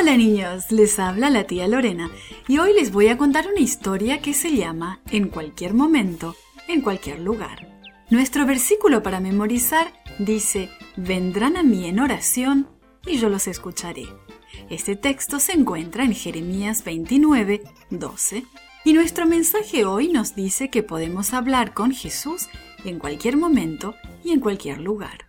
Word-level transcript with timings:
Hola 0.00 0.16
niños, 0.16 0.72
les 0.72 0.98
habla 0.98 1.28
la 1.28 1.44
tía 1.44 1.68
Lorena 1.68 2.10
y 2.48 2.56
hoy 2.56 2.72
les 2.72 2.90
voy 2.90 3.08
a 3.08 3.18
contar 3.18 3.46
una 3.46 3.60
historia 3.60 4.22
que 4.22 4.32
se 4.32 4.56
llama 4.56 5.02
En 5.10 5.28
cualquier 5.28 5.74
momento, 5.74 6.36
en 6.68 6.80
cualquier 6.80 7.20
lugar. 7.20 7.68
Nuestro 8.08 8.46
versículo 8.46 9.02
para 9.02 9.20
memorizar 9.20 9.92
dice, 10.18 10.70
vendrán 10.96 11.58
a 11.58 11.62
mí 11.62 11.84
en 11.84 12.00
oración 12.00 12.66
y 13.06 13.18
yo 13.18 13.28
los 13.28 13.46
escucharé. 13.46 14.06
Este 14.70 14.96
texto 14.96 15.38
se 15.38 15.52
encuentra 15.52 16.02
en 16.02 16.14
Jeremías 16.14 16.82
29, 16.82 17.62
12 17.90 18.44
y 18.86 18.92
nuestro 18.94 19.26
mensaje 19.26 19.84
hoy 19.84 20.08
nos 20.08 20.34
dice 20.34 20.70
que 20.70 20.82
podemos 20.82 21.34
hablar 21.34 21.74
con 21.74 21.92
Jesús 21.92 22.48
en 22.86 22.98
cualquier 22.98 23.36
momento 23.36 23.96
y 24.24 24.32
en 24.32 24.40
cualquier 24.40 24.80
lugar. 24.80 25.26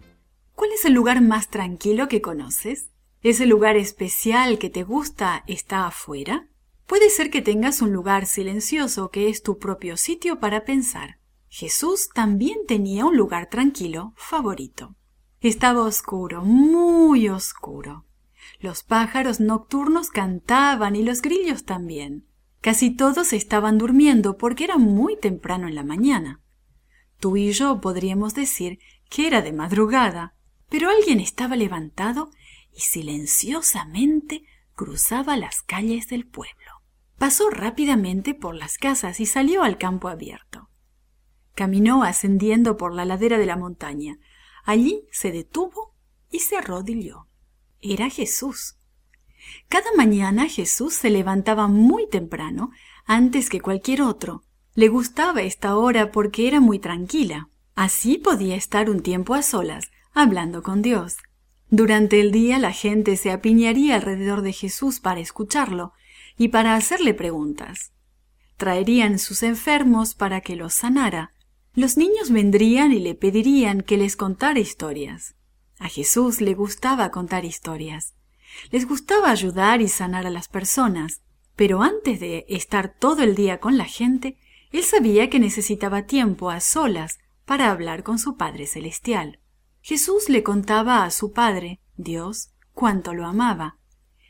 ¿Cuál 0.55 0.71
es 0.71 0.85
el 0.85 0.93
lugar 0.93 1.19
más 1.19 1.49
tranquilo 1.49 2.07
que 2.07 2.21
conoces? 2.21 2.91
¿Ese 3.23 3.45
lugar 3.45 3.77
especial 3.77 4.57
que 4.57 4.71
te 4.71 4.83
gusta 4.83 5.43
está 5.45 5.85
afuera? 5.85 6.47
Puede 6.87 7.11
ser 7.11 7.29
que 7.29 7.43
tengas 7.43 7.83
un 7.83 7.93
lugar 7.93 8.25
silencioso 8.25 9.11
que 9.11 9.29
es 9.29 9.43
tu 9.43 9.59
propio 9.59 9.95
sitio 9.95 10.39
para 10.39 10.65
pensar. 10.65 11.19
Jesús 11.47 12.09
también 12.15 12.65
tenía 12.67 13.05
un 13.05 13.15
lugar 13.15 13.47
tranquilo 13.47 14.13
favorito. 14.15 14.95
Estaba 15.39 15.83
oscuro, 15.83 16.43
muy 16.43 17.29
oscuro. 17.29 18.05
Los 18.59 18.81
pájaros 18.81 19.39
nocturnos 19.39 20.09
cantaban 20.09 20.95
y 20.95 21.03
los 21.03 21.21
grillos 21.21 21.63
también. 21.63 22.25
Casi 22.59 22.89
todos 22.89 23.33
estaban 23.33 23.77
durmiendo 23.77 24.37
porque 24.37 24.63
era 24.63 24.77
muy 24.77 25.15
temprano 25.15 25.67
en 25.67 25.75
la 25.75 25.83
mañana. 25.83 26.41
Tú 27.19 27.37
y 27.37 27.51
yo 27.51 27.81
podríamos 27.81 28.33
decir 28.33 28.79
que 29.11 29.27
era 29.27 29.43
de 29.43 29.53
madrugada, 29.53 30.33
pero 30.69 30.89
alguien 30.89 31.19
estaba 31.19 31.55
levantado 31.55 32.31
y 32.73 32.81
silenciosamente 32.81 34.43
cruzaba 34.75 35.37
las 35.37 35.61
calles 35.61 36.07
del 36.07 36.25
pueblo. 36.25 36.81
Pasó 37.17 37.49
rápidamente 37.49 38.33
por 38.33 38.55
las 38.55 38.77
casas 38.77 39.19
y 39.19 39.25
salió 39.25 39.63
al 39.63 39.77
campo 39.77 40.07
abierto. 40.07 40.69
Caminó 41.53 42.03
ascendiendo 42.03 42.77
por 42.77 42.93
la 42.93 43.05
ladera 43.05 43.37
de 43.37 43.45
la 43.45 43.57
montaña. 43.57 44.17
Allí 44.63 45.03
se 45.11 45.31
detuvo 45.31 45.93
y 46.31 46.39
se 46.39 46.57
arrodilló. 46.57 47.27
Era 47.81 48.09
Jesús. 48.09 48.77
Cada 49.69 49.91
mañana 49.95 50.47
Jesús 50.47 50.95
se 50.95 51.09
levantaba 51.09 51.67
muy 51.67 52.07
temprano, 52.07 52.71
antes 53.05 53.49
que 53.49 53.61
cualquier 53.61 54.01
otro. 54.01 54.43
Le 54.73 54.87
gustaba 54.87 55.41
esta 55.41 55.75
hora 55.75 56.11
porque 56.11 56.47
era 56.47 56.59
muy 56.59 56.79
tranquila. 56.79 57.49
Así 57.75 58.17
podía 58.17 58.55
estar 58.55 58.89
un 58.89 59.01
tiempo 59.01 59.33
a 59.33 59.41
solas, 59.41 59.91
hablando 60.13 60.63
con 60.63 60.81
Dios. 60.81 61.17
Durante 61.73 62.19
el 62.19 62.33
día 62.33 62.59
la 62.59 62.73
gente 62.73 63.15
se 63.15 63.31
apiñaría 63.31 63.95
alrededor 63.95 64.41
de 64.41 64.51
Jesús 64.51 64.99
para 64.99 65.21
escucharlo 65.21 65.93
y 66.37 66.49
para 66.49 66.75
hacerle 66.75 67.13
preguntas. 67.13 67.93
Traerían 68.57 69.17
sus 69.17 69.41
enfermos 69.41 70.13
para 70.13 70.41
que 70.41 70.57
los 70.57 70.73
sanara. 70.73 71.33
Los 71.73 71.95
niños 71.95 72.29
vendrían 72.29 72.91
y 72.91 72.99
le 72.99 73.15
pedirían 73.15 73.79
que 73.79 73.95
les 73.95 74.17
contara 74.17 74.59
historias. 74.59 75.35
A 75.79 75.87
Jesús 75.87 76.41
le 76.41 76.55
gustaba 76.55 77.09
contar 77.09 77.45
historias. 77.45 78.15
Les 78.69 78.85
gustaba 78.85 79.31
ayudar 79.31 79.81
y 79.81 79.87
sanar 79.87 80.27
a 80.27 80.29
las 80.29 80.49
personas, 80.49 81.21
pero 81.55 81.81
antes 81.81 82.19
de 82.19 82.45
estar 82.49 82.93
todo 82.93 83.23
el 83.23 83.33
día 83.33 83.61
con 83.61 83.77
la 83.77 83.85
gente, 83.85 84.35
él 84.73 84.83
sabía 84.83 85.29
que 85.29 85.39
necesitaba 85.39 86.05
tiempo 86.05 86.49
a 86.49 86.59
solas 86.59 87.19
para 87.45 87.71
hablar 87.71 88.03
con 88.03 88.19
su 88.19 88.35
Padre 88.35 88.67
Celestial. 88.67 89.40
Jesús 89.81 90.29
le 90.29 90.43
contaba 90.43 91.03
a 91.03 91.11
su 91.11 91.31
Padre, 91.31 91.79
Dios, 91.97 92.51
cuánto 92.73 93.15
lo 93.15 93.25
amaba. 93.25 93.77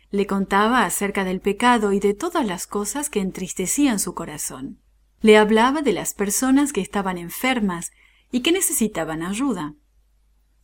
Le 0.10 0.26
contaba 0.26 0.86
acerca 0.86 1.26
del 1.26 1.42
pecado 1.42 1.92
y 1.92 2.00
de 2.00 2.14
todas 2.14 2.46
las 2.46 2.68
cosas 2.68 3.10
que 3.10 3.20
entristecían 3.20 4.00
su 4.00 4.14
corazón. 4.14 4.80
Le 5.22 5.38
hablaba 5.38 5.82
de 5.82 5.92
las 5.92 6.14
personas 6.14 6.72
que 6.72 6.80
estaban 6.80 7.18
enfermas 7.18 7.92
y 8.32 8.42
que 8.42 8.54
necesitaban 8.54 9.24
ayuda. 9.24 9.76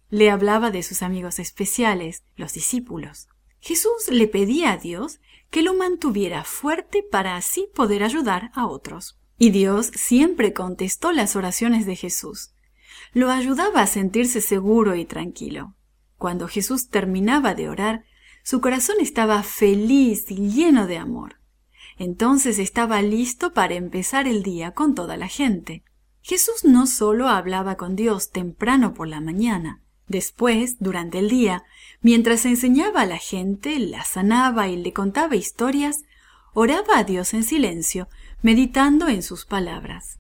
Le 0.10 0.32
hablaba 0.32 0.72
de 0.72 0.84
sus 0.84 1.02
amigos 1.02 1.40
especiales, 1.40 2.24
los 2.38 2.54
discípulos. 2.54 3.28
Jesús 3.60 4.08
le 4.10 4.28
pedía 4.28 4.72
a 4.72 4.78
Dios 4.78 5.20
que 5.52 5.64
lo 5.64 5.74
mantuviera 5.74 6.46
fuerte 6.46 7.04
para 7.04 7.36
así 7.36 7.70
poder 7.76 8.04
ayudar 8.04 8.52
a 8.54 8.68
otros. 8.68 9.20
Y 9.38 9.50
Dios 9.50 9.88
siempre 9.88 10.54
contestó 10.54 11.12
las 11.12 11.36
oraciones 11.36 11.86
de 11.86 11.98
Jesús 11.98 12.54
lo 13.14 13.32
ayudaba 13.32 13.82
a 13.82 13.88
sentirse 13.88 14.42
seguro 14.42 14.96
y 14.96 15.06
tranquilo. 15.06 15.76
Cuando 16.18 16.48
Jesús 16.48 16.90
terminaba 16.90 17.54
de 17.54 17.70
orar, 17.70 18.04
su 18.44 18.62
corazón 18.62 18.96
estaba 19.02 19.44
feliz 19.44 20.32
y 20.32 20.50
lleno 20.50 20.88
de 20.88 20.98
amor. 20.98 21.38
Entonces 21.98 22.60
estaba 22.60 23.02
listo 23.02 23.54
para 23.54 23.76
empezar 23.76 24.28
el 24.28 24.44
día 24.44 24.72
con 24.72 24.96
toda 24.96 25.18
la 25.18 25.28
gente. 25.28 25.84
Jesús 26.22 26.64
no 26.64 26.88
solo 26.88 27.28
hablaba 27.28 27.76
con 27.76 27.96
Dios 27.96 28.32
temprano 28.32 28.94
por 28.94 29.08
la 29.08 29.22
mañana, 29.22 29.82
después, 30.08 30.78
durante 30.80 31.20
el 31.20 31.30
día, 31.30 31.64
mientras 32.02 32.46
enseñaba 32.46 33.02
a 33.02 33.06
la 33.06 33.18
gente, 33.18 33.80
la 33.80 34.04
sanaba 34.04 34.68
y 34.68 34.78
le 34.78 34.94
contaba 34.94 35.36
historias, 35.36 36.04
oraba 36.54 36.98
a 36.98 37.04
Dios 37.04 37.34
en 37.34 37.44
silencio, 37.44 38.08
meditando 38.42 39.08
en 39.08 39.24
sus 39.24 39.46
palabras. 39.46 40.18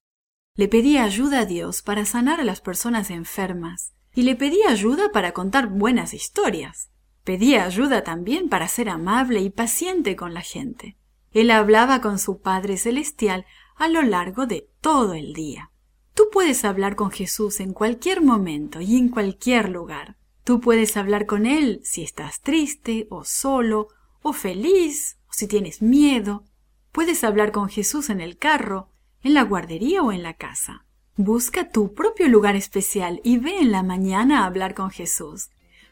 Le 0.58 0.68
pedía 0.68 1.04
ayuda 1.04 1.42
a 1.42 1.46
Dios 1.46 1.84
para 1.84 2.04
sanar 2.04 2.42
a 2.42 2.44
las 2.44 2.62
personas 2.62 3.12
enfermas 3.12 3.94
y 4.16 4.24
le 4.24 4.36
pedía 4.36 4.72
ayuda 4.72 5.12
para 5.12 5.32
contar 5.32 5.68
buenas 5.68 6.16
historias. 6.16 6.90
Pedía 7.24 7.64
ayuda 7.64 8.04
también 8.04 8.50
para 8.50 8.68
ser 8.68 8.90
amable 8.90 9.42
y 9.42 9.52
paciente 9.52 10.16
con 10.16 10.34
la 10.34 10.42
gente. 10.42 10.98
Él 11.32 11.52
hablaba 11.52 12.02
con 12.02 12.18
su 12.18 12.42
Padre 12.42 12.78
Celestial 12.78 13.46
a 13.76 13.88
lo 13.88 14.02
largo 14.02 14.48
de 14.48 14.68
todo 14.82 15.14
el 15.14 15.34
día. 15.34 15.70
Tú 16.16 16.24
puedes 16.32 16.66
hablar 16.66 16.96
con 16.96 17.12
Jesús 17.12 17.60
en 17.60 17.72
cualquier 17.72 18.24
momento 18.24 18.82
y 18.82 18.98
en 18.98 19.10
cualquier 19.10 19.70
lugar. 19.70 20.18
Tú 20.44 20.60
puedes 20.60 20.98
hablar 20.98 21.28
con 21.28 21.46
Él 21.46 21.82
si 21.84 22.02
estás 22.02 22.42
triste 22.42 23.06
o 23.12 23.26
solo 23.26 23.90
o 24.24 24.34
feliz 24.34 25.20
o 25.30 25.34
si 25.34 25.48
tienes 25.48 25.84
miedo. 25.84 26.46
Puedes 26.92 27.24
hablar 27.24 27.52
con 27.52 27.70
Jesús 27.70 28.10
en 28.10 28.22
el 28.22 28.40
carro 28.40 28.90
en 29.28 29.34
la 29.34 29.44
guardería 29.44 30.02
o 30.04 30.14
en 30.14 30.24
la 30.24 30.34
casa. 30.34 30.86
Busca 31.18 31.70
tu 31.70 31.94
propio 31.94 32.30
lugar 32.30 32.56
especial 32.56 33.20
y 33.26 33.38
ve 33.38 33.60
en 33.60 33.72
la 33.72 33.84
mañana 33.84 34.44
a 34.44 34.46
hablar 34.46 34.74
con 34.74 34.90
Jesús. 34.90 35.50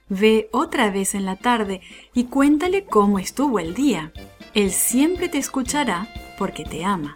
Ve 0.07 0.47
otra 0.53 0.89
vez 0.89 1.15
en 1.15 1.25
la 1.25 1.35
tarde 1.35 1.81
y 2.13 2.25
cuéntale 2.25 2.85
cómo 2.85 3.19
estuvo 3.19 3.59
el 3.59 3.73
día. 3.73 4.13
Él 4.53 4.71
siempre 4.71 5.27
te 5.27 5.37
escuchará 5.37 6.07
porque 6.37 6.63
te 6.63 6.85
ama. 6.85 7.13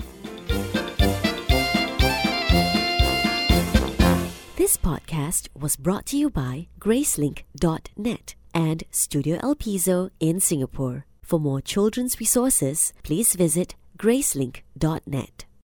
This 4.57 4.78
podcast 4.78 5.47
was 5.57 5.78
brought 5.78 6.06
to 6.07 6.18
you 6.18 6.30
by 6.30 6.68
Gracelink.net 6.80 8.36
and 8.53 8.84
Studio 8.91 9.38
El 9.41 9.56
Piso 9.56 10.09
in 10.19 10.41
Singapore. 10.41 11.06
For 11.22 11.40
more 11.40 11.62
children's 11.62 12.19
resources, 12.19 12.91
please 13.03 13.36
visit 13.36 13.75
Gracelink.net. 13.97 15.46